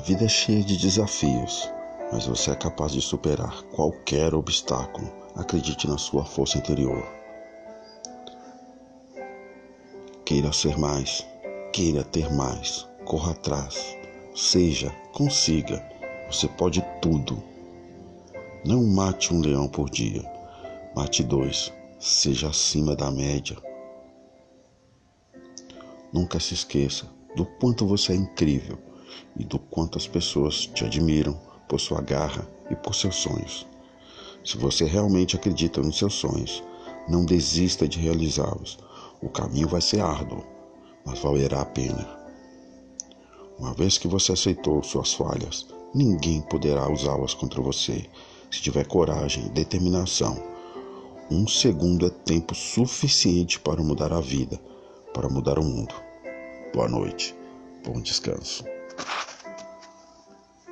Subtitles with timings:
[0.00, 1.70] vida é cheia de desafios,
[2.10, 5.10] mas você é capaz de superar qualquer obstáculo.
[5.36, 7.06] Acredite na sua força interior.
[10.24, 11.26] Queira ser mais,
[11.72, 13.96] queira ter mais, corra atrás,
[14.34, 15.84] seja, consiga.
[16.30, 17.42] Você pode tudo.
[18.64, 20.22] Não mate um leão por dia,
[20.96, 23.56] mate dois, seja acima da média.
[26.12, 28.89] Nunca se esqueça do quanto você é incrível
[29.38, 31.38] e do quanto as pessoas te admiram
[31.68, 33.66] por sua garra e por seus sonhos.
[34.44, 36.62] Se você realmente acredita nos seus sonhos,
[37.08, 38.78] não desista de realizá-los.
[39.22, 40.44] O caminho vai ser árduo,
[41.04, 42.08] mas valerá a pena.
[43.58, 48.08] Uma vez que você aceitou suas falhas, ninguém poderá usá-las contra você.
[48.50, 50.42] Se tiver coragem e determinação,
[51.30, 54.60] um segundo é tempo suficiente para mudar a vida,
[55.12, 55.94] para mudar o mundo.
[56.72, 57.34] Boa noite,
[57.84, 58.64] bom descanso.